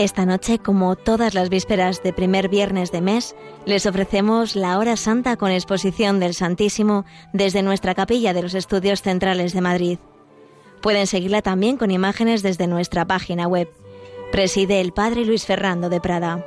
[0.00, 4.96] Esta noche, como todas las vísperas de primer viernes de mes, les ofrecemos la hora
[4.96, 9.98] santa con exposición del Santísimo desde nuestra capilla de los Estudios Centrales de Madrid.
[10.80, 13.68] Pueden seguirla también con imágenes desde nuestra página web.
[14.32, 16.46] Preside el Padre Luis Ferrando de Prada.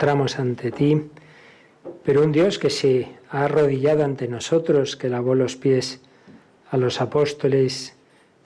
[0.00, 1.10] Postramos ante ti,
[2.02, 6.00] pero un Dios que se ha arrodillado ante nosotros, que lavó los pies
[6.70, 7.94] a los apóstoles,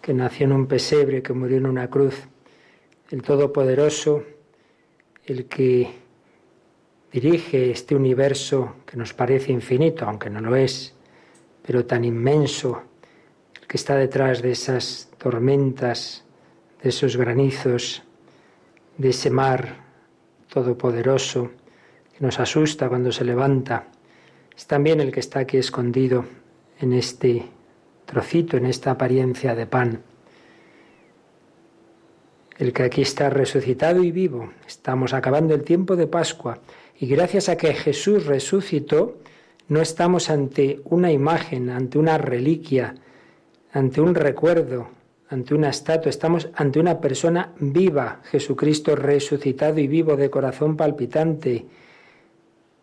[0.02, 2.26] que nació en un pesebre, que murió en una cruz,
[3.08, 4.24] el Todopoderoso,
[5.26, 5.92] el que
[7.12, 10.92] dirige este universo que nos parece infinito, aunque no lo es,
[11.64, 12.82] pero tan inmenso,
[13.60, 16.24] el que está detrás de esas tormentas,
[16.82, 18.02] de esos granizos,
[18.98, 19.84] de ese mar
[20.54, 21.50] todopoderoso,
[22.16, 23.88] que nos asusta cuando se levanta,
[24.56, 26.24] es también el que está aquí escondido
[26.78, 27.44] en este
[28.06, 30.02] trocito, en esta apariencia de pan.
[32.56, 34.52] El que aquí está resucitado y vivo.
[34.64, 36.60] Estamos acabando el tiempo de Pascua
[37.00, 39.18] y gracias a que Jesús resucitó,
[39.66, 42.94] no estamos ante una imagen, ante una reliquia,
[43.72, 44.88] ante un recuerdo,
[45.28, 51.66] ante una estatua, estamos ante una persona viva, Jesucristo resucitado y vivo de corazón palpitante,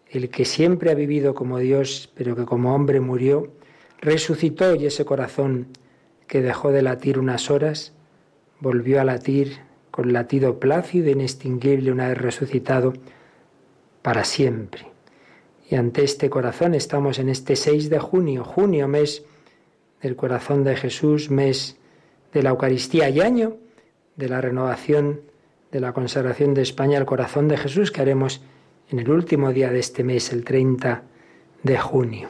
[0.10, 3.52] el que siempre ha vivido como Dios, pero que como hombre murió,
[4.00, 5.68] resucitó y ese corazón
[6.28, 7.94] que dejó de latir unas horas,
[8.60, 9.60] volvió a latir
[9.92, 12.94] con latido plácido e inextinguible una vez resucitado
[14.02, 14.88] para siempre.
[15.70, 19.24] Y ante este corazón estamos en este 6 de junio, junio, mes
[20.02, 21.78] del corazón de Jesús, mes
[22.34, 23.58] de la Eucaristía y año
[24.16, 25.22] de la renovación
[25.72, 28.42] de la consagración de España al corazón de Jesús que haremos
[28.90, 31.04] en el último día de este mes, el 30
[31.64, 32.30] de junio.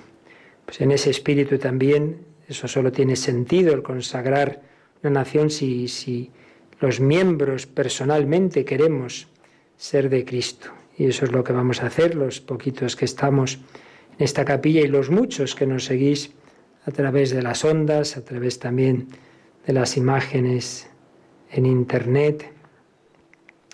[0.66, 4.62] Pues en ese espíritu también, eso solo tiene sentido el consagrar
[5.02, 6.32] una nación si, si
[6.80, 9.28] los miembros personalmente queremos
[9.76, 10.70] ser de Cristo.
[10.98, 13.60] Y eso es lo que vamos a hacer, los poquitos que estamos
[14.20, 16.32] en esta capilla y los muchos que nos seguís
[16.86, 19.16] a través de las ondas, a través también de
[19.68, 20.90] las imágenes
[21.52, 22.52] en Internet,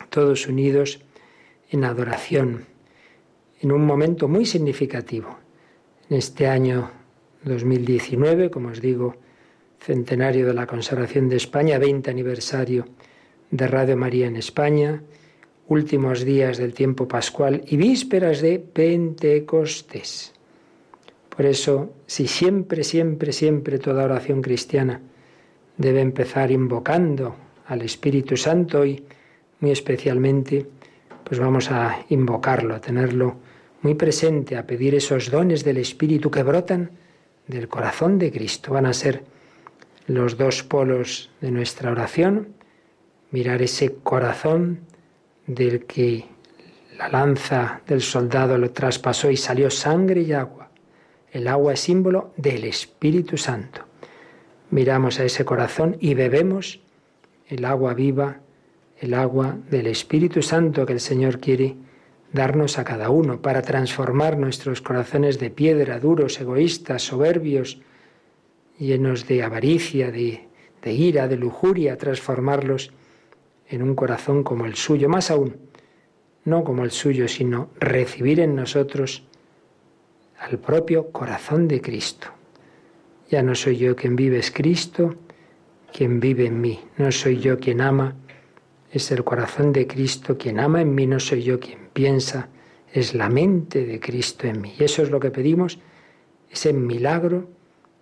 [0.09, 0.99] todos unidos
[1.69, 2.65] en adoración,
[3.61, 5.37] en un momento muy significativo.
[6.09, 6.91] En este año
[7.43, 9.15] 2019, como os digo,
[9.79, 12.85] centenario de la conservación de España, 20 aniversario
[13.51, 15.03] de Radio María en España,
[15.67, 20.33] últimos días del tiempo pascual y vísperas de Pentecostés.
[21.29, 25.01] Por eso, si siempre, siempre, siempre toda oración cristiana
[25.77, 27.35] debe empezar invocando
[27.67, 29.03] al Espíritu Santo y
[29.59, 30.65] muy especialmente,
[31.23, 33.37] pues vamos a invocarlo, a tenerlo
[33.81, 36.91] muy presente, a pedir esos dones del Espíritu que brotan
[37.47, 38.73] del corazón de Cristo.
[38.73, 39.23] Van a ser
[40.07, 42.55] los dos polos de nuestra oración,
[43.31, 44.79] mirar ese corazón
[45.45, 46.25] del que
[46.97, 50.69] la lanza del soldado lo traspasó y salió sangre y agua.
[51.31, 53.86] El agua es símbolo del Espíritu Santo.
[54.69, 56.81] Miramos a ese corazón y bebemos
[57.47, 58.41] el agua viva,
[58.99, 61.75] el agua del Espíritu Santo que el Señor quiere
[62.33, 67.79] darnos a cada uno para transformar nuestros corazones de piedra, duros, egoístas, soberbios,
[68.77, 70.47] llenos de avaricia, de,
[70.85, 72.91] ira, de lujuria, transformarlos
[73.69, 75.57] en un corazón como el suyo, más aún,
[76.45, 79.23] no como el suyo, sino recibir en nosotros
[80.39, 82.36] al propio corazón de Cristo.
[83.29, 85.15] Ya no soy yo quien vive, es Cristo
[85.91, 86.79] quien vive en mí.
[86.97, 88.15] No soy yo quien ama,
[88.91, 92.49] es el corazón de Cristo quien ama en mí, no soy yo quien piensa,
[92.91, 94.73] es la mente de Cristo en mí.
[94.79, 95.79] Y eso es lo que pedimos,
[96.49, 97.49] ese milagro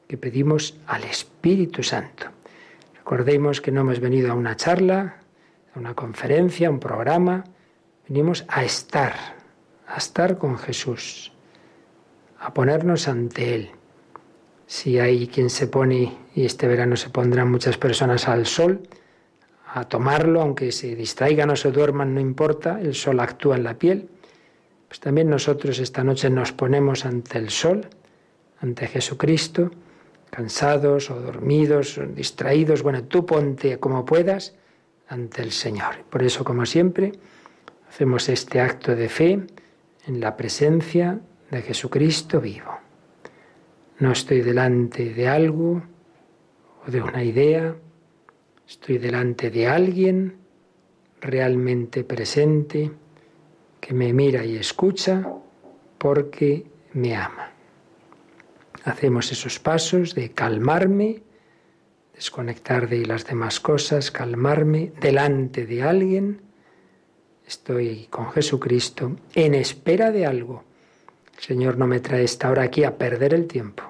[0.07, 2.27] que pedimos al Espíritu Santo.
[2.97, 5.17] Recordemos que no hemos venido a una charla,
[5.73, 7.43] a una conferencia, a un programa,
[8.07, 9.13] venimos a estar,
[9.87, 11.31] a estar con Jesús,
[12.39, 13.71] a ponernos ante Él.
[14.67, 18.81] Si hay quien se pone, y este verano se pondrán muchas personas al sol,
[19.73, 23.77] a tomarlo, aunque se distraigan o se duerman, no importa, el sol actúa en la
[23.77, 24.09] piel.
[24.87, 27.85] Pues también nosotros esta noche nos ponemos ante el sol,
[28.61, 29.71] ante Jesucristo,
[30.29, 34.55] cansados o dormidos, o distraídos, bueno, tú ponte como puedas
[35.09, 36.03] ante el Señor.
[36.09, 37.11] Por eso, como siempre,
[37.89, 39.39] hacemos este acto de fe
[40.07, 41.19] en la presencia
[41.51, 42.84] de Jesucristo vivo.
[43.97, 45.81] No estoy delante de algo
[46.85, 47.73] o de una idea,
[48.67, 50.35] estoy delante de alguien
[51.21, 52.91] realmente presente
[53.79, 55.25] que me mira y escucha
[55.97, 57.51] porque me ama.
[58.83, 61.23] Hacemos esos pasos de calmarme,
[62.13, 66.41] desconectar de las demás cosas, calmarme delante de alguien.
[67.47, 70.64] Estoy con Jesucristo en espera de algo.
[71.37, 73.83] Señor no me trae esta hora aquí a perder el tiempo.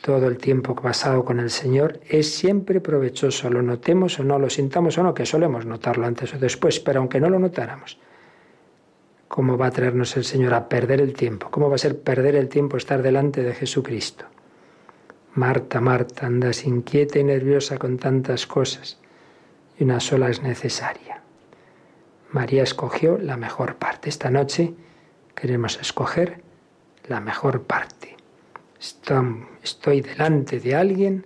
[0.00, 4.50] Todo el tiempo pasado con el Señor es siempre provechoso, lo notemos o no, lo
[4.50, 7.98] sintamos o no, que solemos notarlo antes o después, pero aunque no lo notáramos.
[9.28, 11.50] ¿Cómo va a traernos el Señor a perder el tiempo?
[11.50, 14.26] ¿Cómo va a ser perder el tiempo estar delante de Jesucristo?
[15.34, 19.00] Marta, Marta, andas inquieta y nerviosa con tantas cosas
[19.78, 21.22] y una sola es necesaria.
[22.30, 24.08] María escogió la mejor parte.
[24.08, 24.74] Esta noche
[25.34, 26.42] queremos escoger
[27.08, 28.16] la mejor parte.
[29.62, 31.24] Estoy delante de alguien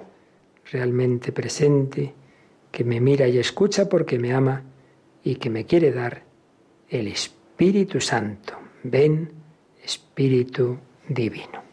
[0.71, 2.15] realmente presente
[2.71, 4.63] que me mira y escucha porque me ama
[5.25, 6.23] y que me quiere dar
[6.89, 8.55] el Espíritu Santo.
[8.85, 9.33] Ven,
[9.83, 11.68] Espíritu Divino.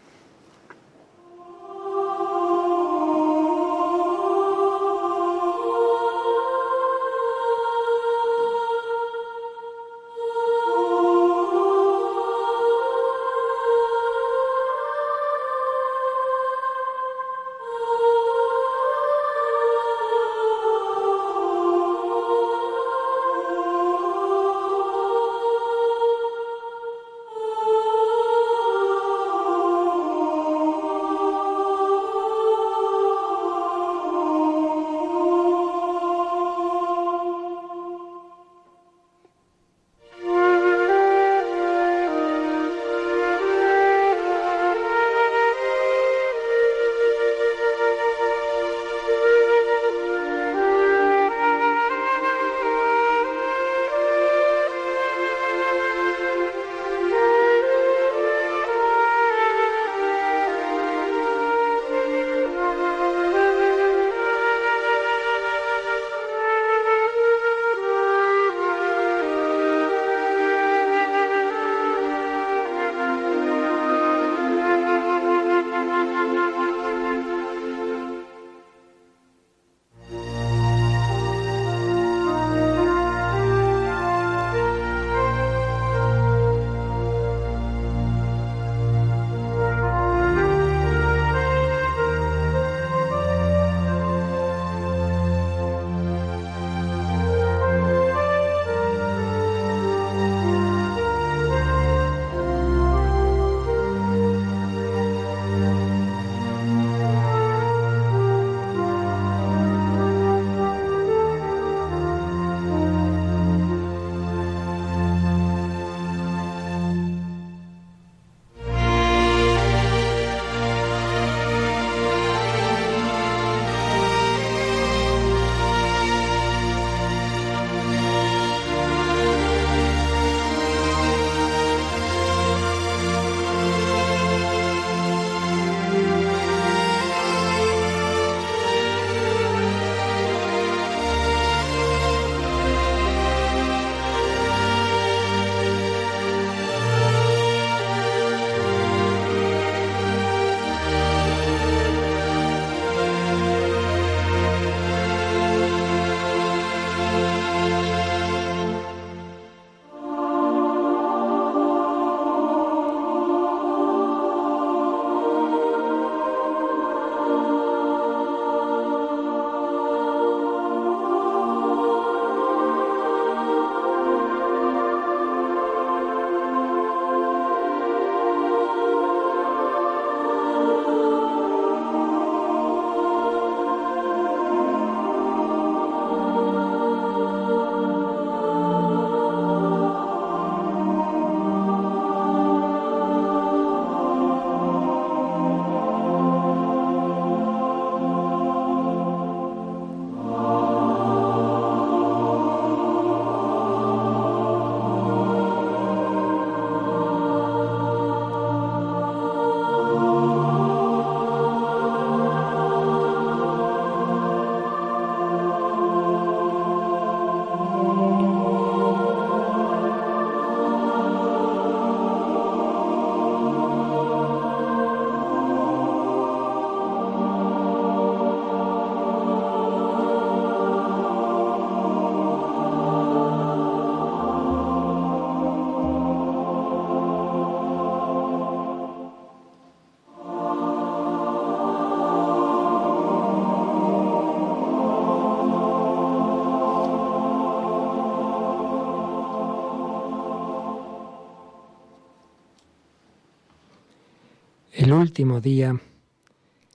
[254.85, 255.81] El último día,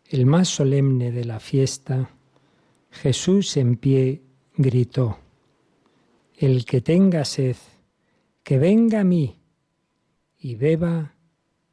[0.09, 2.11] el más solemne de la fiesta,
[2.91, 4.21] Jesús en pie
[4.57, 5.21] gritó,
[6.37, 7.55] El que tenga sed,
[8.43, 9.39] que venga a mí
[10.41, 11.15] y beba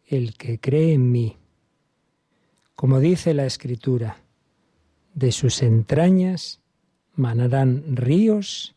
[0.05, 1.37] el que cree en mí.
[2.75, 4.21] Como dice la Escritura,
[5.15, 6.61] de sus entrañas
[7.15, 8.75] manarán ríos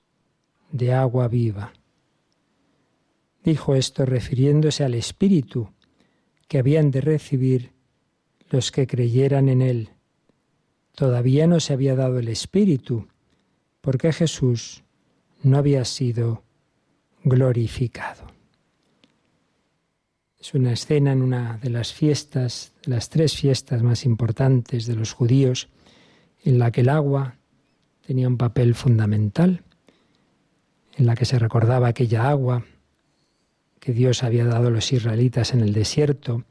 [0.72, 1.74] de agua viva.
[3.44, 5.68] Dijo esto refiriéndose al Espíritu
[6.50, 7.70] que habían de recibir
[8.50, 9.90] los que creyeran en Él.
[10.96, 13.06] Todavía no se había dado el Espíritu,
[13.80, 14.82] porque Jesús
[15.44, 16.42] no había sido
[17.22, 18.26] glorificado.
[20.40, 25.12] Es una escena en una de las fiestas, las tres fiestas más importantes de los
[25.12, 25.68] judíos,
[26.42, 27.36] en la que el agua
[28.04, 29.62] tenía un papel fundamental,
[30.96, 32.64] en la que se recordaba aquella agua
[33.80, 36.44] que Dios había dado a los israelitas en el desierto,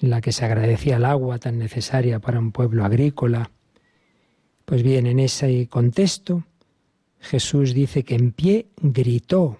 [0.00, 3.50] en la que se agradecía el agua tan necesaria para un pueblo agrícola.
[4.66, 6.44] Pues bien, en ese contexto,
[7.18, 9.58] Jesús dice que en pie gritó.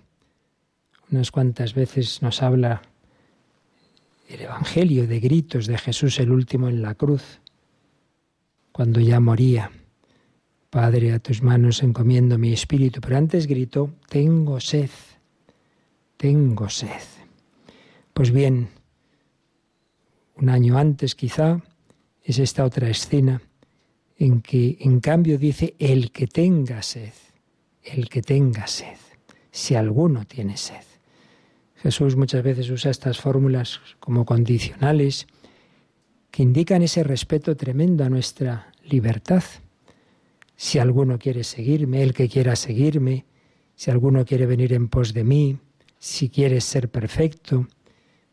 [1.11, 2.83] Unas cuantas veces nos habla
[4.28, 7.40] el Evangelio de gritos de Jesús el último en la cruz,
[8.71, 9.73] cuando ya moría.
[10.71, 13.00] Padre, a tus manos encomiendo mi espíritu.
[13.00, 14.90] Pero antes gritó, tengo sed,
[16.21, 17.00] tengo sed.
[18.12, 18.69] Pues bien,
[20.37, 21.62] un año antes quizá,
[22.23, 23.41] es esta otra escena
[24.19, 27.15] en que en cambio dice el que tenga sed,
[27.83, 28.99] el que tenga sed,
[29.50, 30.85] si alguno tiene sed.
[31.77, 35.27] Jesús muchas veces usa estas fórmulas como condicionales
[36.31, 39.43] que indican ese respeto tremendo a nuestra libertad.
[40.55, 43.25] Si alguno quiere seguirme, el que quiera seguirme,
[43.75, 45.59] si alguno quiere venir en pos de mí,
[46.00, 47.69] si quieres ser perfecto,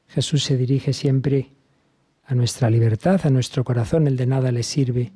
[0.08, 1.52] Jesús se dirige siempre
[2.24, 5.12] a nuestra libertad, a nuestro corazón, el de nada le sirve,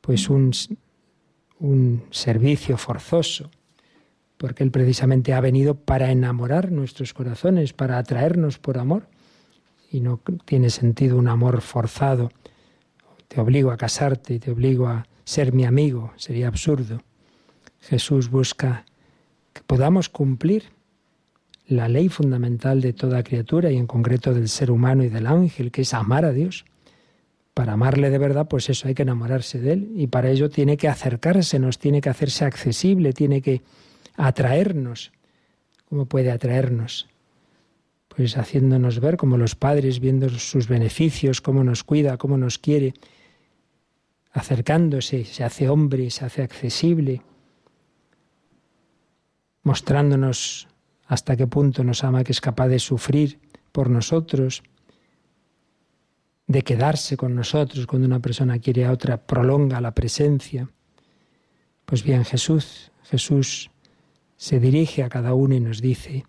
[0.00, 0.52] pues un,
[1.58, 3.50] un servicio forzoso,
[4.36, 9.08] porque Él precisamente ha venido para enamorar nuestros corazones, para atraernos por amor,
[9.90, 12.30] y no tiene sentido un amor forzado.
[13.26, 17.02] Te obligo a casarte, te obligo a ser mi amigo, sería absurdo.
[17.80, 18.84] Jesús busca
[19.52, 20.77] que podamos cumplir
[21.68, 25.70] la ley fundamental de toda criatura y en concreto del ser humano y del ángel,
[25.70, 26.64] que es amar a Dios.
[27.52, 30.78] Para amarle de verdad, pues eso hay que enamorarse de Él y para ello tiene
[30.78, 33.62] que acercarse, nos tiene que hacerse accesible, tiene que
[34.16, 35.12] atraernos.
[35.88, 37.06] ¿Cómo puede atraernos?
[38.08, 42.94] Pues haciéndonos ver como los padres, viendo sus beneficios, cómo nos cuida, cómo nos quiere,
[44.32, 47.22] acercándose, se hace hombre, se hace accesible,
[49.62, 50.68] mostrándonos
[51.08, 53.40] hasta qué punto nos ama, que es capaz de sufrir
[53.72, 54.62] por nosotros,
[56.46, 60.70] de quedarse con nosotros cuando una persona quiere a otra, prolonga la presencia.
[61.86, 63.70] Pues bien, Jesús, Jesús
[64.36, 66.26] se dirige a cada uno y nos dice,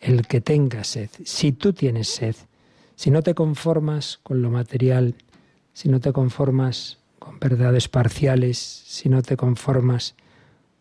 [0.00, 2.36] el que tenga sed, si tú tienes sed,
[2.94, 5.16] si no te conformas con lo material,
[5.72, 10.14] si no te conformas con verdades parciales, si no te conformas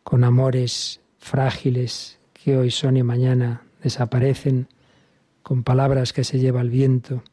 [0.03, 4.67] con amores frágiles que hoy son y mañana desaparecen,
[5.43, 7.23] con palabras que se lleva el viento,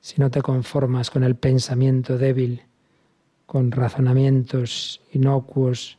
[0.00, 2.62] si no te conformas con el pensamiento débil,
[3.46, 5.98] con razonamientos inocuos,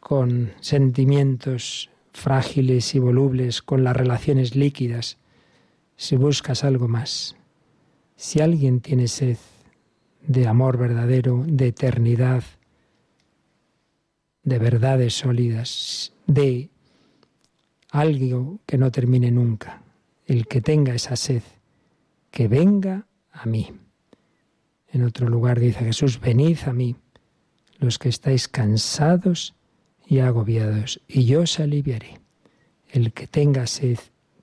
[0.00, 5.18] con sentimientos frágiles y volubles, con las relaciones líquidas,
[5.96, 7.36] si buscas algo más.
[8.16, 9.36] Si alguien tiene sed
[10.26, 12.42] de amor verdadero, de eternidad,
[14.42, 16.70] de verdades sólidas, de
[17.90, 19.82] algo que no termine nunca,
[20.26, 21.42] el que tenga esa sed,
[22.30, 23.72] que venga a mí.
[24.90, 26.96] En otro lugar dice Jesús, venid a mí,
[27.78, 29.54] los que estáis cansados
[30.06, 32.20] y agobiados, y yo os aliviaré.
[32.90, 33.98] El que tenga sed,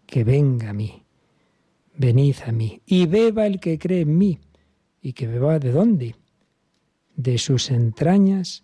[0.06, 1.04] que venga a mí.
[1.98, 4.40] Venid a mí, y beba el que cree en mí,
[5.02, 6.16] y que beba de dónde?
[7.16, 8.64] De sus entrañas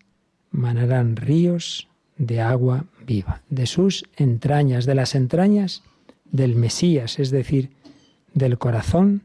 [0.51, 5.83] manarán ríos de agua viva, de sus entrañas, de las entrañas
[6.31, 7.71] del Mesías, es decir,
[8.33, 9.23] del corazón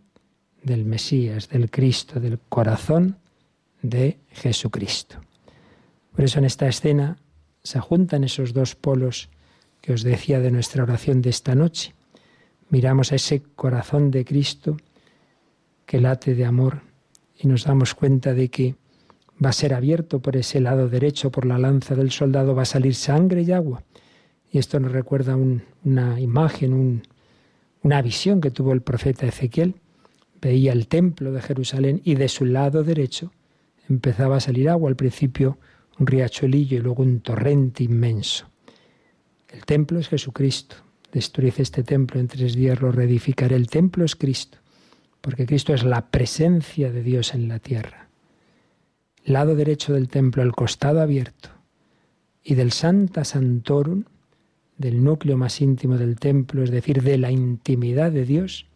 [0.63, 3.19] del Mesías, del Cristo, del corazón
[3.83, 5.21] de Jesucristo.
[6.15, 7.19] Por eso en esta escena
[7.63, 9.29] se juntan esos dos polos
[9.81, 11.95] que os decía de nuestra oración de esta noche.
[12.71, 14.77] Miramos a ese corazón de Cristo
[15.85, 16.83] que late de amor
[17.39, 18.75] y nos damos cuenta de que
[19.45, 22.67] va a ser abierto por ese lado derecho, por la lanza del soldado, va a
[22.67, 23.83] salir sangre y agua.
[24.51, 27.03] Y esto nos recuerda una imagen,
[27.83, 29.75] una visión que tuvo el profeta Ezequiel.
[30.41, 33.33] veía el templo de Jerusalén y de su lado derecho
[33.89, 35.59] empezaba a salir agua, al principio
[35.99, 38.47] un riachuelillo y luego un torrente inmenso.
[39.49, 40.77] El templo es Jesucristo.
[41.13, 43.57] Destruid este templo, en tres días lo reedificaré.
[43.57, 44.59] El templo es Cristo,
[45.21, 48.06] porque Cristo es la presencia de Dios en la tierra.
[49.27, 51.51] Lado derecho del templo, el costado abierto,
[52.45, 54.05] y del Santa Santorum,
[54.79, 58.67] del núcleo más íntimo del templo, es decir, de la intimidad de Dios,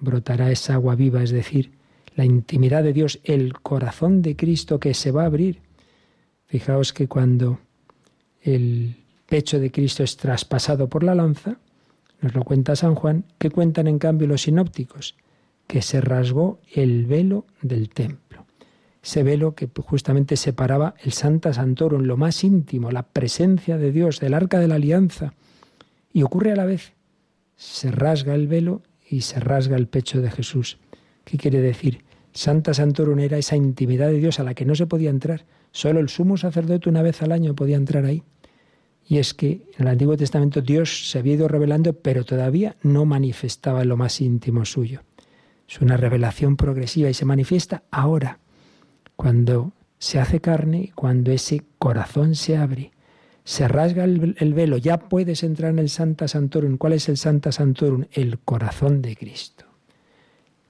[0.00, 1.72] brotará esa agua viva, es decir,
[2.14, 5.60] la intimidad de Dios, el corazón de Cristo que se va a abrir.
[6.46, 7.60] Fijaos que cuando
[8.40, 11.58] el pecho de Cristo es traspasado por la lanza,
[12.22, 15.16] nos lo cuenta San Juan, que cuentan en cambio los sinópticos,
[15.66, 18.25] que se rasgó el velo del templo.
[19.06, 24.18] Ese velo que justamente separaba el Santa Santorum, lo más íntimo, la presencia de Dios,
[24.18, 25.32] del arca de la alianza.
[26.12, 26.94] Y ocurre a la vez,
[27.54, 30.78] se rasga el velo y se rasga el pecho de Jesús.
[31.22, 32.04] ¿Qué quiere decir?
[32.32, 35.46] Santa Santorum era esa intimidad de Dios a la que no se podía entrar.
[35.70, 38.24] Solo el sumo sacerdote una vez al año podía entrar ahí.
[39.08, 43.04] Y es que en el Antiguo Testamento Dios se había ido revelando, pero todavía no
[43.04, 45.02] manifestaba lo más íntimo suyo.
[45.68, 48.40] Es una revelación progresiva y se manifiesta ahora,
[49.16, 52.92] cuando se hace carne, cuando ese corazón se abre,
[53.44, 56.78] se rasga el, velo, ya puedes entrar en el Santa Santorum.
[56.78, 58.04] ¿Cuál es el Santa Santorum?
[58.12, 59.64] El corazón de Cristo.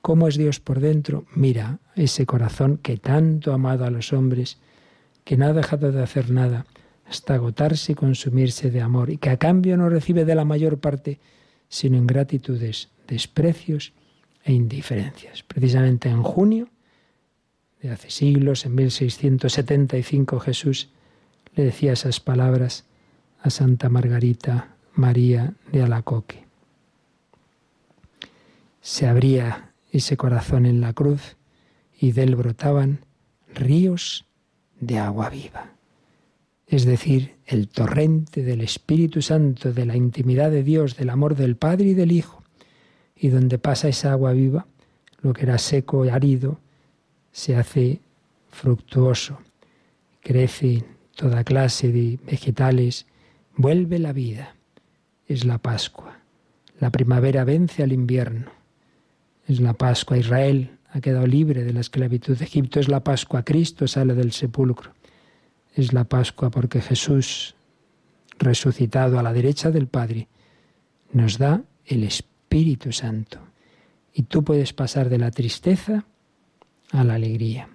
[0.03, 1.25] ¿Cómo es Dios por dentro?
[1.35, 4.59] Mira, ese corazón que tanto ha amado a los hombres,
[5.25, 6.67] que no ha dejado de hacer nada,
[7.09, 10.79] hasta agotarse y consumirse de amor, y que a cambio no recibe de la mayor
[10.79, 11.19] parte
[11.69, 13.93] sino ingratitudes, desprecios
[14.45, 15.43] e indiferencias.
[15.43, 16.69] Precisamente en junio
[17.83, 20.89] de hace siglos, en 1675, Jesús
[21.55, 22.85] le decía esas palabras
[23.43, 26.45] a Santa Margarita María de Alacoque.
[28.81, 31.37] Se abría ese corazón en la cruz
[31.99, 33.01] y de él brotaban
[33.55, 34.27] ríos
[34.81, 35.77] de agua viva
[36.67, 41.57] es decir, el torrente del Espíritu Santo, de la intimidad de Dios, del amor del
[41.57, 42.43] Padre y del Hijo,
[43.15, 44.67] y donde pasa esa agua viva,
[45.21, 46.59] lo que era seco y árido
[47.37, 48.01] se hace
[48.49, 49.39] fructuoso,
[50.23, 53.05] crece toda clase de vegetales,
[53.55, 54.57] vuelve la vida,
[55.29, 56.19] es la Pascua.
[56.81, 58.51] La primavera vence al invierno,
[59.47, 60.17] es la Pascua.
[60.17, 63.45] Israel ha quedado libre de la esclavitud de Egipto, es la Pascua.
[63.45, 64.95] Cristo sale del sepulcro
[65.75, 67.55] es la Pascua porque Jesús,
[68.39, 70.27] resucitado a la derecha del Padre,
[71.13, 73.41] nos da el Espíritu Santo.
[74.15, 76.07] Y tú puedes pasar de la tristeza
[76.93, 77.69] a la alegría,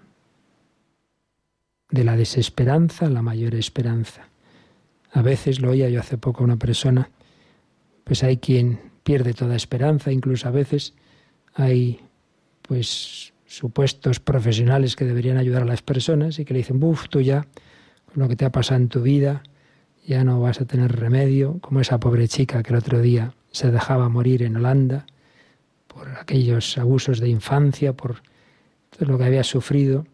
[1.89, 4.29] de la desesperanza a la mayor esperanza.
[5.11, 7.09] A veces lo oía yo hace poco a una persona,
[8.03, 10.93] pues hay quien pierde toda esperanza, incluso a veces
[11.53, 11.99] hay
[12.61, 17.19] pues supuestos profesionales que deberían ayudar a las personas y que le dicen, buf, tú
[17.19, 17.45] ya
[18.15, 19.43] lo que te ha pasado en tu vida,
[20.05, 23.71] ya no vas a tener remedio, como esa pobre chica que el otro día se
[23.71, 25.05] dejaba morir en Holanda
[25.87, 28.21] por aquellos abusos de infancia, por
[29.05, 30.05] lo que había sufrido,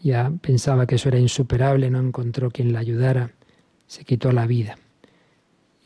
[0.00, 3.32] ya pensaba que eso era insuperable, no encontró quien la ayudara,
[3.86, 4.76] se quitó la vida.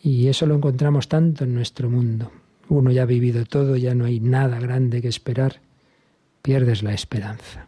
[0.02, 2.30] Y eso lo encontramos tanto en nuestro mundo.
[2.68, 5.60] Uno ya ha vivido todo, ya no hay nada grande que esperar,
[6.42, 7.66] pierdes la esperanza.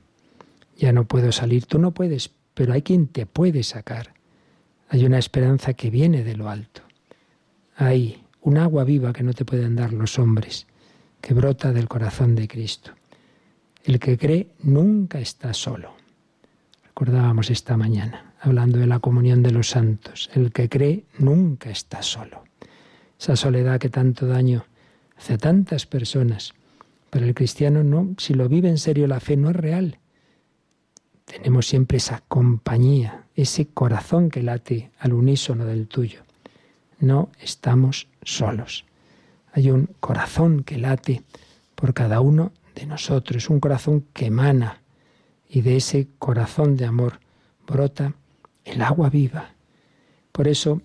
[0.77, 4.14] Ya no puedo salir, tú no puedes, pero hay quien te puede sacar.
[4.88, 6.83] Hay una esperanza que viene de lo alto.
[7.77, 10.66] Hay un agua viva que no te pueden dar los hombres,
[11.21, 12.92] que brota del corazón de Cristo.
[13.85, 15.95] El que cree nunca está solo.
[16.85, 20.31] Recordábamos esta mañana, hablando de la comunión de los santos.
[20.35, 22.45] El que cree nunca está solo.
[23.18, 24.64] Esa soledad que tanto daño
[25.16, 26.55] hace a tantas personas.
[27.11, 29.99] Para el cristiano no, si lo vive en serio la fe no es real
[31.33, 36.21] tenemos siempre esa compañía, ese corazón que late al unísono del tuyo.
[36.99, 38.85] No estamos solos.
[39.53, 41.23] Hay un corazón que late
[41.75, 44.83] por cada uno de nosotros, un corazón que emana
[45.49, 47.21] y de ese corazón de amor
[47.67, 48.15] brota
[48.65, 49.55] el agua viva.
[50.33, 50.81] Por eso,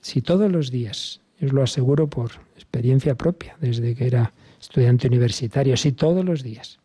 [0.00, 5.76] si todos los días, os lo aseguro por experiencia propia, desde que era estudiante universitario,
[5.76, 6.78] si todos los días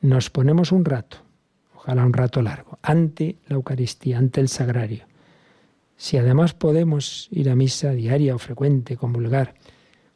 [0.00, 1.18] nos ponemos un rato
[1.82, 5.04] ojalá un rato largo, ante la Eucaristía, ante el sagrario.
[5.96, 9.54] Si además podemos ir a misa diaria o frecuente, comulgar,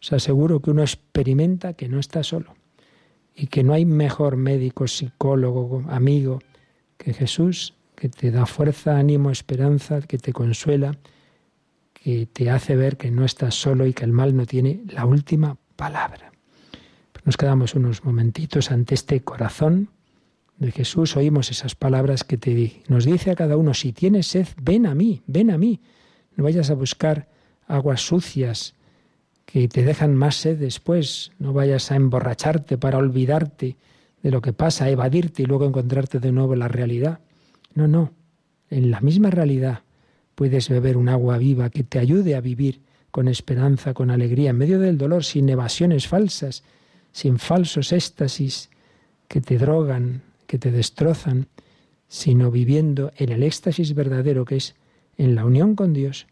[0.01, 2.55] os aseguro que uno experimenta que no está solo
[3.37, 6.41] y que no hay mejor médico, psicólogo, amigo
[6.97, 10.97] que Jesús, que te da fuerza, ánimo, esperanza, que te consuela,
[11.93, 15.05] que te hace ver que no estás solo y que el mal no tiene la
[15.05, 16.33] última palabra.
[17.25, 19.91] Nos quedamos unos momentitos ante este corazón
[20.59, 24.47] de Jesús, oímos esas palabras que te nos dice a cada uno, si tienes sed,
[24.63, 25.83] ven a mí, ven a mí.
[26.37, 27.29] No vayas a buscar
[27.67, 28.75] aguas sucias
[29.47, 33.77] que te dejan más sed después, no vayas a emborracharte para olvidarte
[34.23, 37.21] de lo que pasa, evadirte y luego encontrarte de nuevo en la realidad.
[37.75, 38.13] No, no,
[38.69, 39.83] en la misma realidad
[40.35, 42.81] puedes beber un agua viva que te ayude a vivir
[43.13, 46.65] con esperanza, con alegría, en medio del dolor, sin evasiones falsas,
[47.13, 48.69] sin falsos éxtasis
[49.29, 51.47] que te drogan, que te destrozan,
[52.09, 54.75] sino viviendo en el éxtasis verdadero que es
[55.17, 56.27] en la unión con Dios,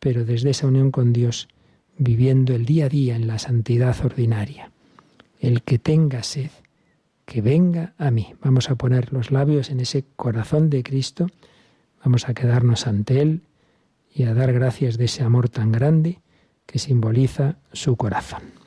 [0.00, 1.48] pero desde esa unión con Dios
[1.98, 4.70] viviendo el día a día en la santidad ordinaria.
[5.40, 6.50] El que tenga sed,
[7.24, 8.34] que venga a mí.
[8.42, 11.28] Vamos a poner los labios en ese corazón de Cristo,
[12.04, 13.42] vamos a quedarnos ante Él
[14.14, 16.20] y a dar gracias de ese amor tan grande
[16.66, 18.63] que simboliza su corazón.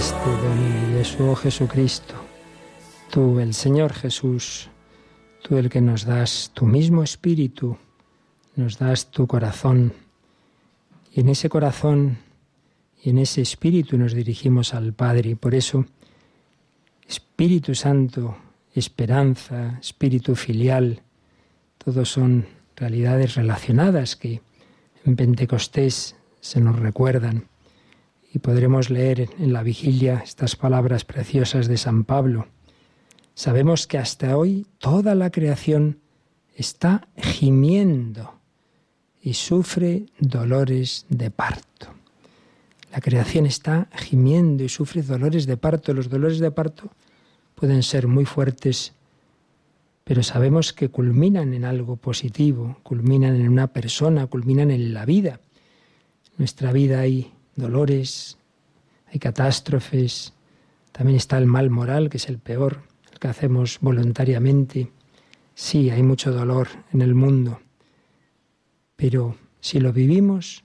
[0.00, 2.14] Domini Jesús, oh Jesucristo,
[3.10, 4.70] tú el Señor Jesús,
[5.42, 7.76] tú el que nos das tu mismo espíritu,
[8.56, 9.92] nos das tu corazón,
[11.12, 12.16] y en ese corazón
[13.04, 15.84] y en ese espíritu nos dirigimos al Padre, y por eso
[17.06, 18.38] Espíritu Santo,
[18.74, 21.02] esperanza, espíritu filial,
[21.76, 24.40] todos son realidades relacionadas que
[25.04, 27.49] en Pentecostés se nos recuerdan
[28.32, 32.46] y podremos leer en la vigilia estas palabras preciosas de San Pablo.
[33.34, 35.98] Sabemos que hasta hoy toda la creación
[36.54, 38.34] está gimiendo
[39.22, 41.88] y sufre dolores de parto.
[42.92, 45.94] La creación está gimiendo y sufre dolores de parto.
[45.94, 46.90] Los dolores de parto
[47.54, 48.92] pueden ser muy fuertes,
[50.04, 55.40] pero sabemos que culminan en algo positivo, culminan en una persona, culminan en la vida.
[56.36, 58.38] Nuestra vida hay dolores,
[59.12, 60.32] hay catástrofes,
[60.92, 64.90] también está el mal moral, que es el peor, el que hacemos voluntariamente.
[65.54, 67.60] Sí, hay mucho dolor en el mundo,
[68.96, 70.64] pero si lo vivimos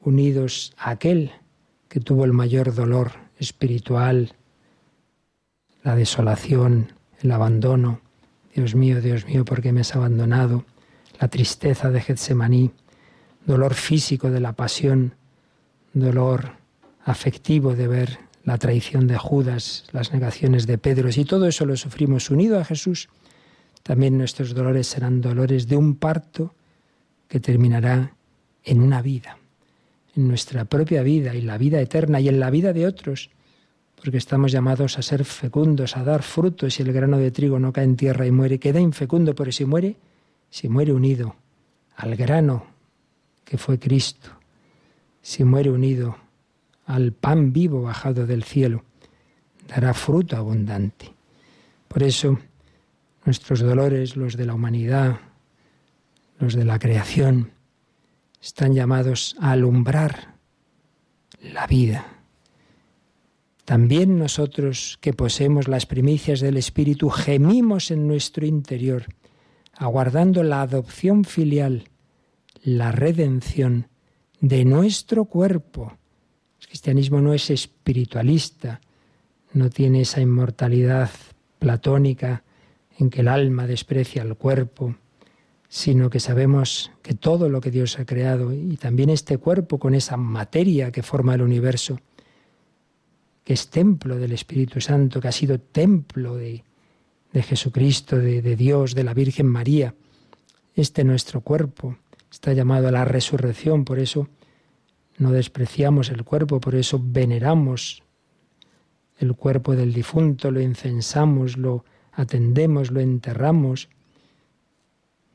[0.00, 1.32] unidos a aquel
[1.88, 4.34] que tuvo el mayor dolor espiritual,
[5.82, 8.00] la desolación, el abandono,
[8.54, 10.64] Dios mío, Dios mío, ¿por qué me has abandonado?
[11.20, 12.72] La tristeza de Getsemaní,
[13.44, 15.14] dolor físico de la pasión,
[16.00, 16.52] dolor
[17.04, 21.76] afectivo de ver la traición de Judas, las negaciones de Pedro, si todo eso lo
[21.76, 23.08] sufrimos unido a Jesús,
[23.82, 26.54] también nuestros dolores serán dolores de un parto
[27.28, 28.14] que terminará
[28.62, 29.38] en una vida,
[30.14, 33.30] en nuestra propia vida y la vida eterna y en la vida de otros,
[33.96, 36.74] porque estamos llamados a ser fecundos, a dar frutos.
[36.74, 39.64] Si el grano de trigo no cae en tierra y muere, queda infecundo, pero si
[39.64, 39.96] muere,
[40.50, 41.36] si muere unido
[41.96, 42.66] al grano
[43.44, 44.35] que fue Cristo,
[45.26, 46.16] si muere unido
[46.84, 48.84] al pan vivo bajado del cielo,
[49.66, 51.12] dará fruto abundante.
[51.88, 52.38] Por eso,
[53.24, 55.18] nuestros dolores, los de la humanidad,
[56.38, 57.50] los de la creación,
[58.40, 60.36] están llamados a alumbrar
[61.42, 62.06] la vida.
[63.64, 69.06] También nosotros que poseemos las primicias del Espíritu gemimos en nuestro interior,
[69.74, 71.88] aguardando la adopción filial,
[72.62, 73.88] la redención
[74.40, 75.96] de nuestro cuerpo.
[76.60, 78.80] El cristianismo no es espiritualista,
[79.52, 81.10] no tiene esa inmortalidad
[81.58, 82.44] platónica
[82.98, 84.96] en que el alma desprecia al cuerpo,
[85.68, 89.94] sino que sabemos que todo lo que Dios ha creado y también este cuerpo con
[89.94, 92.00] esa materia que forma el universo,
[93.44, 96.64] que es templo del Espíritu Santo, que ha sido templo de,
[97.32, 99.94] Jesucristo, de, de Dios, de la Virgen María,
[100.74, 101.96] este nuestro cuerpo,
[102.30, 104.28] está llamado a la resurrección, por eso
[105.18, 108.02] no despreciamos el cuerpo, por eso veneramos
[109.18, 113.88] el cuerpo del difunto, lo incensamos, lo atendemos, lo enterramos.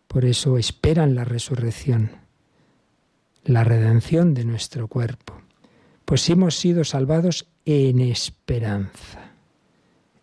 [0.07, 2.11] Por eso esperan la resurrección,
[3.43, 5.41] la redención de nuestro cuerpo.
[6.05, 9.31] Pues hemos sido salvados en esperanza.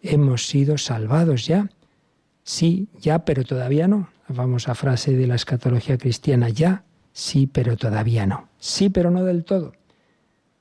[0.03, 1.71] Hemos sido salvados ya.
[2.45, 7.77] Sí, ya, pero todavía no la famosa frase de la escatología cristiana, ya, sí, pero
[7.77, 8.49] todavía no.
[8.59, 9.73] Sí, pero no del todo.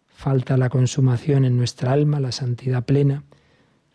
[0.07, 3.24] Falta la consumación en nuestra alma, la santidad plena.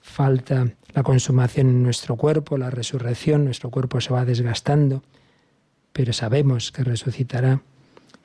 [0.00, 3.44] Falta la consumación en nuestro cuerpo, la resurrección.
[3.44, 5.02] Nuestro cuerpo se va desgastando,
[5.92, 7.62] pero sabemos que resucitará.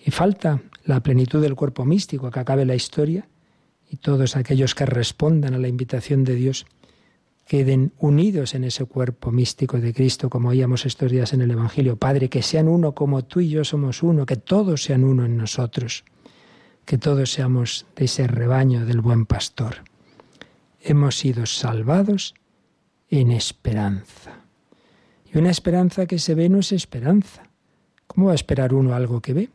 [0.05, 3.27] Y falta la plenitud del cuerpo místico, que acabe la historia
[3.89, 6.65] y todos aquellos que respondan a la invitación de Dios
[7.47, 11.95] queden unidos en ese cuerpo místico de Cristo, como oíamos estos días en el Evangelio.
[11.95, 15.37] Padre, que sean uno como tú y yo somos uno, que todos sean uno en
[15.37, 16.03] nosotros,
[16.85, 19.77] que todos seamos de ese rebaño del buen pastor.
[20.81, 22.35] Hemos sido salvados
[23.09, 24.41] en esperanza.
[25.33, 27.43] Y una esperanza que se ve no es esperanza.
[28.07, 29.49] ¿Cómo va a esperar uno algo que ve?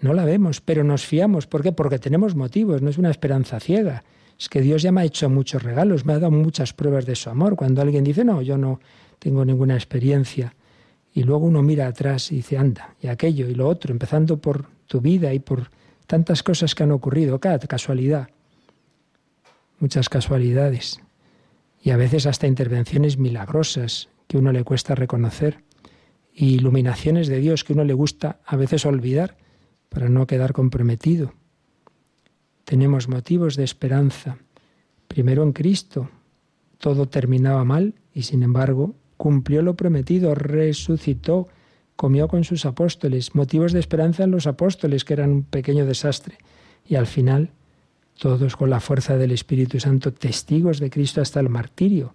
[0.00, 1.46] No la vemos, pero nos fiamos.
[1.46, 1.72] ¿Por qué?
[1.72, 4.04] Porque tenemos motivos, no es una esperanza ciega
[4.38, 7.14] es que Dios ya me ha hecho muchos regalos, me ha dado muchas pruebas de
[7.14, 7.56] su amor.
[7.56, 8.80] Cuando alguien dice, no, yo no
[9.18, 10.54] tengo ninguna experiencia,
[11.12, 14.66] y luego uno mira atrás y dice, anda, y aquello y lo otro, empezando por
[14.86, 15.70] tu vida y por
[16.06, 18.28] tantas cosas que han ocurrido, cada casualidad,
[19.78, 21.00] muchas casualidades,
[21.80, 25.62] y a veces hasta intervenciones milagrosas que uno le cuesta reconocer,
[26.34, 29.36] y iluminaciones de Dios que uno le gusta a veces olvidar
[29.88, 31.32] para no quedar comprometido
[32.64, 34.38] tenemos motivos de esperanza.
[35.08, 36.10] Primero en Cristo.
[36.78, 41.48] Todo terminaba mal y sin embargo cumplió lo prometido, resucitó,
[41.96, 46.38] comió con sus apóstoles, motivos de esperanza en los apóstoles, que eran un pequeño desastre,
[46.86, 47.50] y al final
[48.18, 52.14] todos con la fuerza del Espíritu Santo, testigos de Cristo hasta el martirio,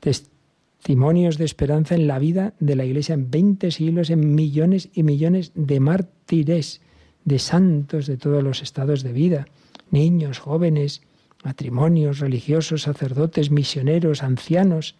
[0.00, 5.02] testimonios de esperanza en la vida de la Iglesia en 20 siglos, en millones y
[5.02, 6.80] millones de mártires,
[7.24, 9.46] de santos de todos los estados de vida,
[9.92, 11.02] niños, jóvenes,
[11.44, 14.96] matrimonios, religiosos, sacerdotes, misioneros, ancianos.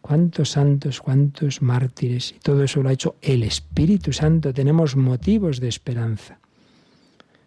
[0.00, 2.32] ¿Cuántos santos, cuántos mártires?
[2.32, 4.54] Y todo eso lo ha hecho el Espíritu Santo.
[4.54, 6.40] Tenemos motivos de esperanza.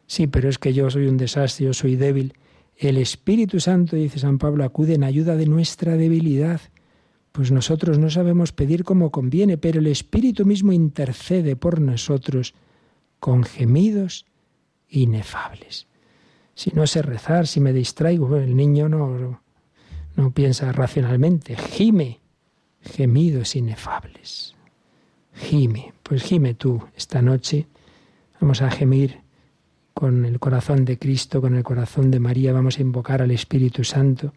[0.05, 2.33] Sí, pero es que yo soy un desastre, yo soy débil.
[2.77, 6.61] El Espíritu Santo, dice San Pablo, acude en ayuda de nuestra debilidad.
[7.31, 12.53] Pues nosotros no sabemos pedir como conviene, pero el Espíritu mismo intercede por nosotros
[13.19, 14.25] con gemidos
[14.89, 15.87] inefables.
[16.55, 19.41] Si no sé rezar, si me distraigo, el niño no,
[20.15, 22.19] no piensa racionalmente, gime,
[22.81, 24.55] gemidos inefables.
[25.33, 27.67] Gime, pues gime tú esta noche.
[28.39, 29.21] Vamos a gemir
[29.93, 33.83] con el corazón de Cristo, con el corazón de María, vamos a invocar al Espíritu
[33.83, 34.33] Santo,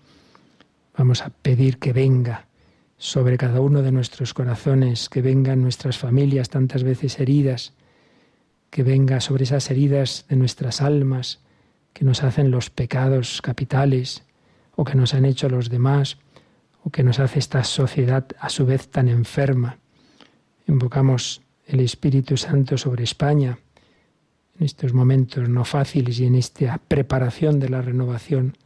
[0.97, 2.47] vamos a pedir que venga
[2.99, 7.75] sobre cada uno de nuestros corazones, que vengan nuestras familias tantas veces heridas,
[8.71, 11.41] que venga sobre esas heridas de nuestras almas
[11.97, 14.23] que nos hacen los pecados capitales
[14.75, 16.19] o que nos han hecho los demás
[16.83, 19.79] o que nos hace esta sociedad a su vez tan enferma.
[20.67, 23.61] Invocamos el Espíritu Santo sobre España,
[24.59, 28.59] en estos momentos no fáciles y en esta preparación de la renovación,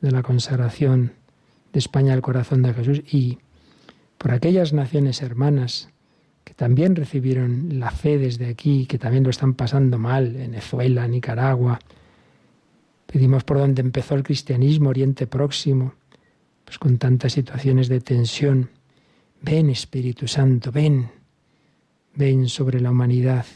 [0.00, 1.12] de la consagración
[1.72, 3.38] de España al corazón de Jesús y
[4.18, 5.90] por aquellas naciones hermanas
[6.42, 11.78] que también recibieron la fe desde aquí, que también lo están pasando mal, Venezuela, Nicaragua.
[13.06, 15.94] Pedimos por donde empezó el cristianismo, Oriente Próximo,
[16.64, 18.70] pues con tantas situaciones de tensión.
[19.42, 21.10] Ven Espíritu Santo, ven,
[22.14, 23.46] ven sobre la humanidad,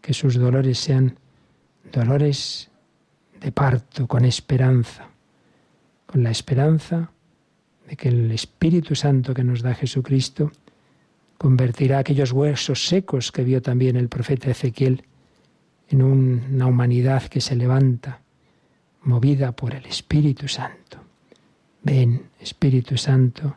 [0.00, 1.18] que sus dolores sean
[1.92, 2.70] dolores
[3.40, 5.08] de parto con esperanza,
[6.06, 7.10] con la esperanza
[7.86, 10.50] de que el Espíritu Santo que nos da Jesucristo
[11.36, 15.04] convertirá aquellos huesos secos que vio también el profeta Ezequiel
[15.88, 18.22] en una humanidad que se levanta,
[19.04, 20.98] movida por el Espíritu Santo.
[21.82, 23.56] Ven, Espíritu Santo,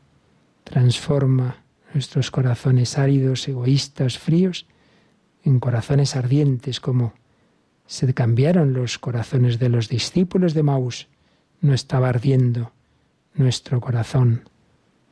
[0.64, 4.68] transforma nuestros corazones áridos, egoístas, fríos,
[5.44, 7.14] en corazones ardientes como
[7.86, 11.08] se cambiaron los corazones de los discípulos de Maús.
[11.62, 12.74] No estaba ardiendo
[13.34, 14.50] nuestro corazón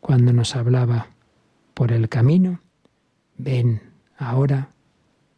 [0.01, 1.07] cuando nos hablaba
[1.73, 2.59] por el camino.
[3.37, 3.81] Ven
[4.17, 4.69] ahora,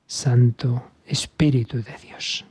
[0.08, 2.46] Santo Espíritu de Dios.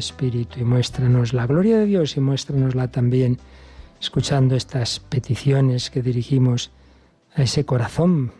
[0.00, 3.38] Espíritu, y muéstranos la gloria de Dios y muéstranosla también
[4.00, 6.72] escuchando estas peticiones que dirigimos
[7.34, 8.32] a ese corazón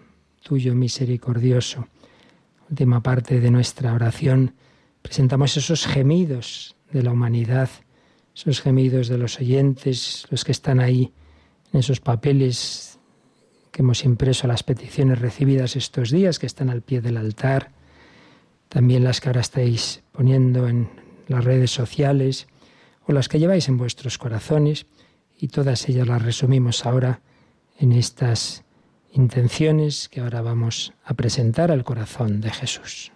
[0.42, 1.86] tuyo misericordioso.
[2.68, 4.54] Última parte de nuestra oración,
[5.02, 7.68] presentamos esos gemidos de la humanidad,
[8.34, 11.12] esos gemidos de los oyentes, los que están ahí
[11.72, 12.98] en esos papeles
[13.70, 17.70] que hemos impreso las peticiones recibidas estos días, que están al pie del altar,
[18.68, 20.88] también las que ahora estáis poniendo en
[21.31, 22.49] las redes sociales
[23.07, 24.87] o las que lleváis en vuestros corazones
[25.39, 27.20] y todas ellas las resumimos ahora
[27.78, 28.64] en estas
[29.12, 33.12] intenciones que ahora vamos a presentar al corazón de Jesús.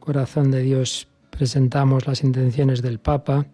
[0.00, 3.46] Corazón de Dios presentamos las intenciones del Papa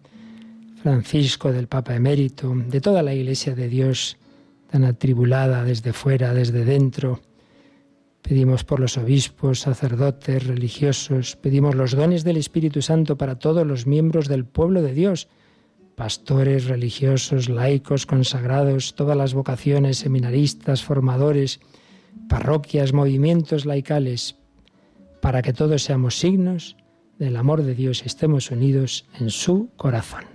[0.81, 4.17] Francisco, del Papa emérito, de toda la Iglesia de Dios
[4.71, 7.21] tan atribulada desde fuera, desde dentro.
[8.23, 13.85] Pedimos por los obispos, sacerdotes, religiosos, pedimos los dones del Espíritu Santo para todos los
[13.85, 15.27] miembros del pueblo de Dios,
[15.95, 21.59] pastores, religiosos, laicos, consagrados, todas las vocaciones, seminaristas, formadores,
[22.27, 24.35] parroquias, movimientos laicales,
[25.25, 26.77] para que todos seamos signos
[27.17, 30.34] del amor de Dios y estemos unidos en su corazón.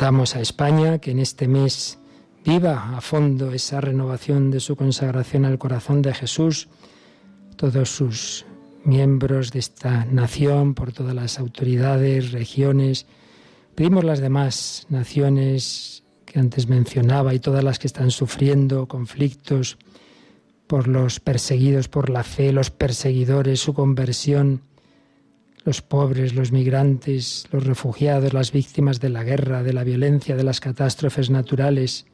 [0.00, 1.98] A España que en este mes
[2.42, 6.68] viva a fondo esa renovación de su consagración al corazón de Jesús,
[7.56, 8.46] todos sus
[8.82, 13.04] miembros de esta nación, por todas las autoridades, regiones.
[13.74, 19.76] Pedimos las demás naciones que antes mencionaba y todas las que están sufriendo conflictos
[20.66, 24.62] por los perseguidos por la fe, los perseguidores, su conversión
[25.64, 30.44] los pobres, los migrantes, los refugiados, las víctimas de la guerra, de la violencia, de
[30.44, 32.06] las catástrofes naturales,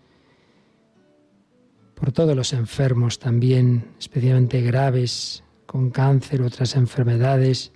[1.95, 7.73] por todos los enfermos también, especialmente graves, con cáncer, otras enfermedades,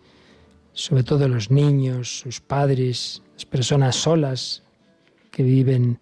[0.72, 4.62] sobre todo los niños, sus padres, las personas solas
[5.30, 5.98] que viven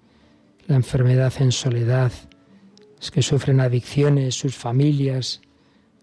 [0.67, 2.13] la enfermedad en soledad,
[2.99, 5.41] los que sufren adicciones, sus familias,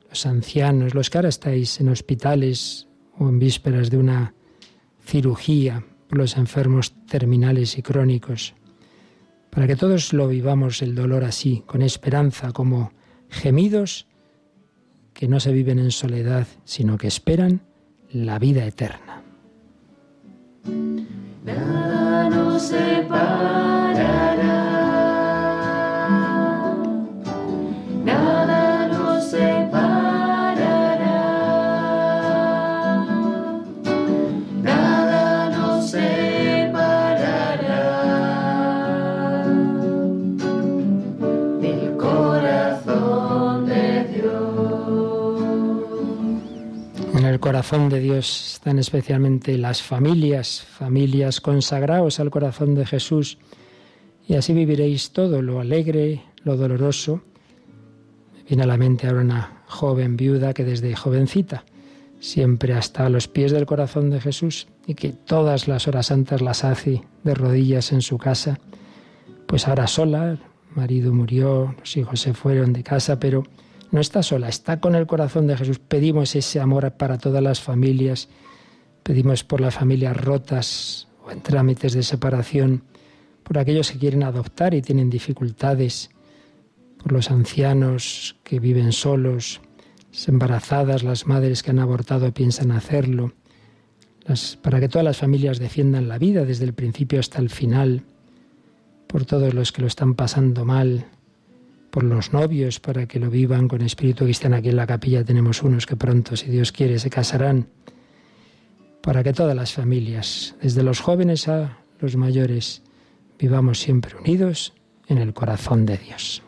[0.09, 2.87] los ancianos, los que ahora estáis en hospitales
[3.17, 4.33] o en vísperas de una
[5.05, 8.53] cirugía por los enfermos terminales y crónicos,
[9.49, 12.91] para que todos lo vivamos el dolor así, con esperanza, como
[13.29, 14.07] gemidos
[15.13, 17.61] que no se viven en soledad, sino que esperan
[18.11, 19.23] la vida eterna.
[47.67, 53.39] Corazón de Dios están especialmente las familias, familias consagrados al corazón de Jesús,
[54.27, 57.23] y así viviréis todo, lo alegre, lo doloroso.
[58.47, 61.65] Viene a la mente ahora una joven viuda que desde jovencita
[62.19, 66.41] siempre hasta a los pies del corazón de Jesús y que todas las horas santas
[66.41, 68.59] las hace de rodillas en su casa.
[69.47, 70.37] Pues ahora sola,
[70.75, 73.43] marido murió, los hijos se fueron de casa, pero
[73.95, 75.79] no está sola, está con el corazón de Jesús.
[75.79, 78.27] Pedimos ese amor para todas las familias,
[79.03, 82.83] pedimos por las familias rotas o en trámites de separación,
[83.43, 86.09] por aquellos que quieren adoptar y tienen dificultades,
[87.01, 89.61] por los ancianos que viven solos,
[90.11, 93.31] las embarazadas, las madres que han abortado piensan hacerlo,
[94.61, 98.03] para que todas las familias defiendan la vida desde el principio hasta el final,
[99.07, 101.05] por todos los que lo están pasando mal,
[101.95, 104.57] por los novios, para que lo vivan con espíritu cristiano.
[104.57, 107.69] Aquí en la capilla tenemos unos que pronto, si Dios quiere, se casarán,
[109.01, 112.83] para que todas las familias, desde los jóvenes a los mayores,
[113.39, 114.73] vivamos siempre unidos
[115.07, 116.43] en el corazón de Dios.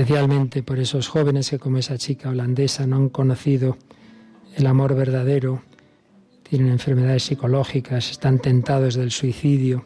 [0.00, 3.76] Especialmente por esos jóvenes que como esa chica holandesa no han conocido
[4.56, 5.62] el amor verdadero,
[6.42, 9.84] tienen enfermedades psicológicas, están tentados del suicidio,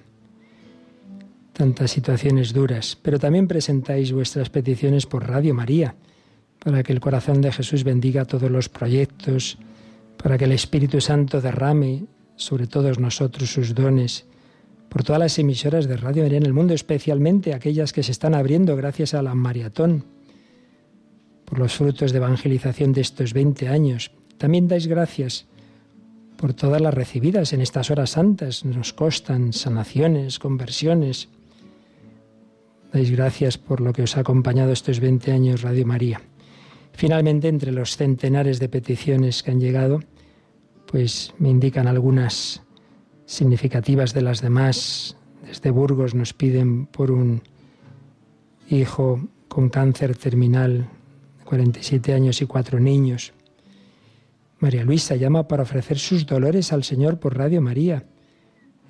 [1.52, 2.96] tantas situaciones duras.
[3.02, 5.96] Pero también presentáis vuestras peticiones por Radio María,
[6.60, 9.58] para que el corazón de Jesús bendiga todos los proyectos,
[10.16, 12.04] para que el Espíritu Santo derrame
[12.36, 14.26] sobre todos nosotros sus dones
[14.94, 18.32] por todas las emisoras de Radio María en el mundo, especialmente aquellas que se están
[18.32, 20.04] abriendo gracias a la maratón,
[21.44, 24.12] por los frutos de evangelización de estos 20 años.
[24.38, 25.46] También dais gracias
[26.36, 28.64] por todas las recibidas en estas horas santas.
[28.64, 31.28] Nos costan sanaciones, conversiones.
[32.92, 36.22] Dais gracias por lo que os ha acompañado estos 20 años Radio María.
[36.92, 40.04] Finalmente, entre los centenares de peticiones que han llegado,
[40.86, 42.63] pues me indican algunas
[43.26, 45.16] significativas de las demás.
[45.46, 47.42] Desde Burgos nos piden por un
[48.68, 50.88] hijo con cáncer terminal,
[51.44, 53.32] 47 años y cuatro niños.
[54.58, 58.04] María Luisa llama para ofrecer sus dolores al Señor por Radio María.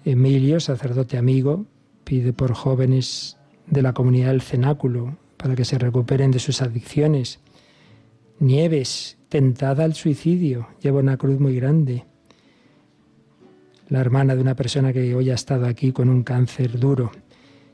[0.05, 1.67] Emilio, sacerdote amigo,
[2.05, 7.41] pide por jóvenes de la comunidad del cenáculo para que se recuperen de sus adicciones.
[8.39, 12.05] Nieves, tentada al suicidio, lleva una cruz muy grande
[13.89, 17.13] la hermana de una persona que hoy ha estado aquí con un cáncer duro.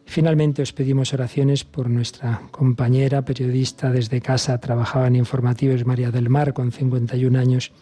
[0.05, 6.29] Finalmente os pedimos oraciones por nuestra compañera periodista desde casa, trabajaba en informativos María del
[6.29, 7.73] Mar con 51 años,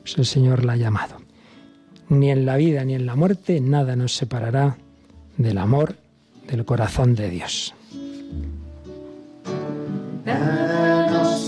[0.00, 1.16] pues el Señor la ha llamado.
[2.08, 4.76] Ni en la vida ni en la muerte nada nos separará
[5.36, 5.96] del amor
[6.46, 7.74] del corazón de Dios.
[10.24, 11.40] Nada nos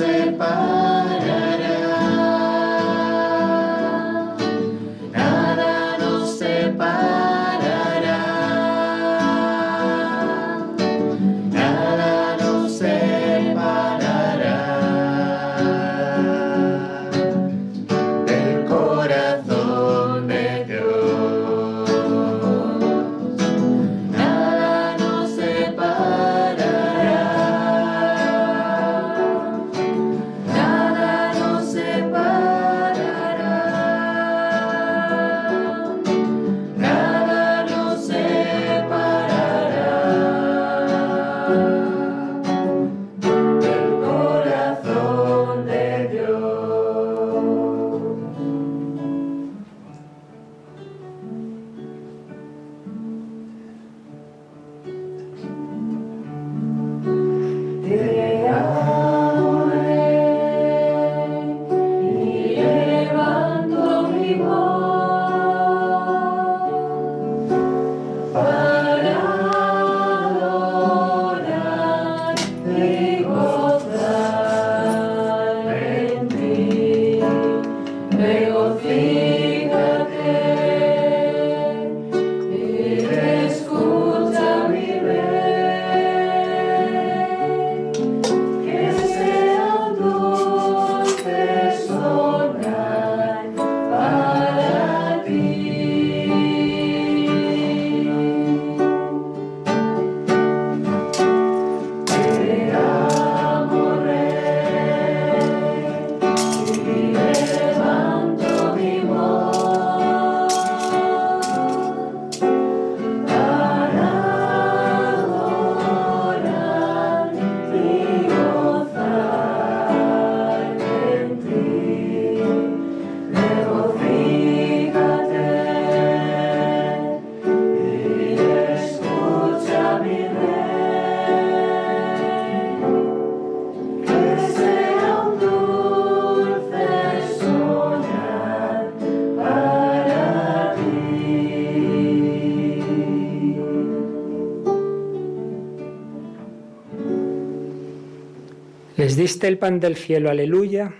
[149.24, 150.92] Diste el pan del cielo, aleluya.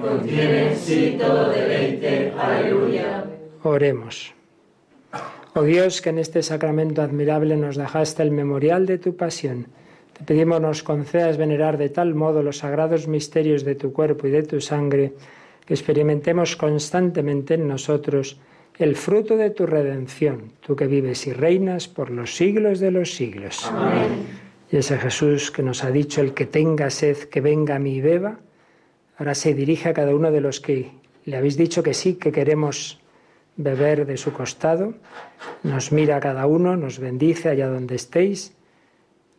[0.00, 3.26] Contiene sí todo deleite, aleluya.
[3.62, 4.32] Oremos.
[5.52, 9.66] Oh Dios, que en este sacramento admirable nos dejaste el memorial de tu pasión.
[10.14, 14.30] Te pedimos nos concedas venerar de tal modo los sagrados misterios de tu cuerpo y
[14.30, 15.12] de tu sangre,
[15.66, 18.40] que experimentemos constantemente en nosotros
[18.78, 23.14] el fruto de tu redención, tú que vives y reinas por los siglos de los
[23.14, 23.70] siglos.
[23.70, 24.41] Amén.
[24.72, 27.96] Y ese Jesús que nos ha dicho, el que tenga sed, que venga a mí
[27.96, 28.40] y beba,
[29.18, 30.92] ahora se dirige a cada uno de los que
[31.26, 32.98] le habéis dicho que sí, que queremos
[33.56, 34.94] beber de su costado,
[35.62, 38.54] nos mira cada uno, nos bendice allá donde estéis,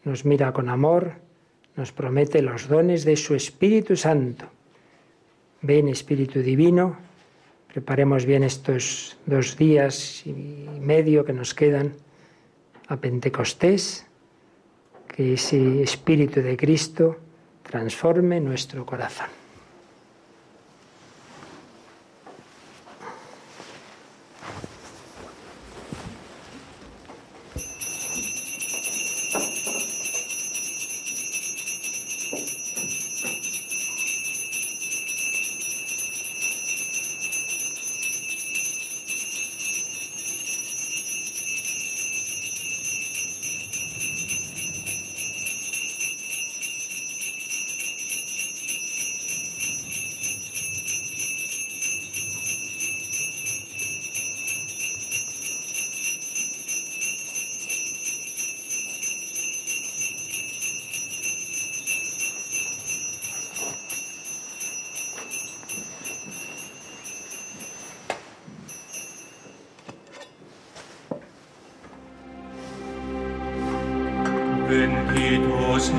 [0.03, 1.13] nos mira con amor,
[1.75, 4.45] nos promete los dones de su Espíritu Santo.
[5.63, 6.95] Ven Espíritu Divino,
[7.73, 11.93] preparemos bien estos dos días y medio que nos quedan
[12.87, 14.05] a Pentecostés
[15.15, 17.17] que ese Espíritu de Cristo
[17.61, 19.42] transforme nuestro corazón.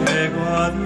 [0.03, 0.84] 제관